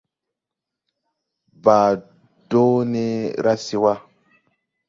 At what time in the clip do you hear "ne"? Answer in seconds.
2.91-3.03